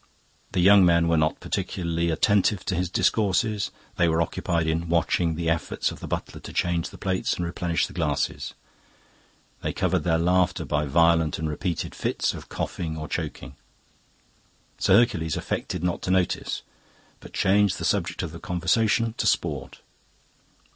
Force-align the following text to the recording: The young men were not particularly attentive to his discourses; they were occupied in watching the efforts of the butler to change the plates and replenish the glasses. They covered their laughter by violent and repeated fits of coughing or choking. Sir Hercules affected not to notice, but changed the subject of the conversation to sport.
The 0.53 0.61
young 0.61 0.83
men 0.83 1.07
were 1.07 1.15
not 1.15 1.39
particularly 1.39 2.09
attentive 2.09 2.65
to 2.65 2.73
his 2.75 2.89
discourses; 2.89 3.69
they 3.97 4.07
were 4.07 4.19
occupied 4.19 4.65
in 4.65 4.89
watching 4.89 5.35
the 5.35 5.47
efforts 5.47 5.91
of 5.91 5.99
the 5.99 6.07
butler 6.07 6.41
to 6.41 6.51
change 6.51 6.89
the 6.89 6.97
plates 6.97 7.35
and 7.35 7.45
replenish 7.45 7.85
the 7.85 7.93
glasses. 7.93 8.55
They 9.61 9.71
covered 9.73 10.03
their 10.03 10.17
laughter 10.17 10.65
by 10.65 10.87
violent 10.87 11.37
and 11.37 11.47
repeated 11.47 11.93
fits 11.93 12.33
of 12.33 12.49
coughing 12.49 12.97
or 12.97 13.07
choking. 13.07 13.55
Sir 14.79 14.97
Hercules 15.01 15.37
affected 15.37 15.83
not 15.83 16.01
to 16.01 16.09
notice, 16.09 16.63
but 17.19 17.31
changed 17.33 17.77
the 17.77 17.85
subject 17.85 18.23
of 18.23 18.31
the 18.31 18.39
conversation 18.39 19.13
to 19.19 19.27
sport. 19.27 19.81